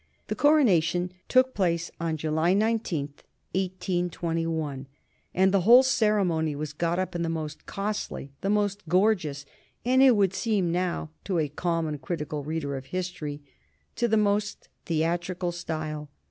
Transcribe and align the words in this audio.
The 0.29 0.35
Coronation 0.35 1.11
took 1.27 1.53
place 1.53 1.91
on 1.99 2.17
July 2.17 2.55
19, 2.55 3.09
1821, 3.53 4.87
and 5.35 5.51
the 5.51 5.61
whole 5.61 5.83
ceremony 5.83 6.55
was 6.55 6.73
got 6.73 6.97
up 6.97 7.13
in 7.13 7.21
the 7.21 7.29
most 7.29 7.67
costly, 7.67 8.31
the 8.41 8.49
most 8.49 8.81
gorgeous, 8.89 9.45
and, 9.85 10.01
as 10.01 10.07
it 10.07 10.15
would 10.15 10.33
seem 10.33 10.71
now 10.71 11.11
to 11.25 11.37
a 11.37 11.49
calm 11.49 11.85
and 11.85 12.01
critical 12.01 12.43
reader 12.43 12.75
of 12.75 12.87
history, 12.87 13.41
in 13.95 14.09
the 14.09 14.17
most 14.17 14.69
theatrical 14.87 15.51
style. 15.51 16.09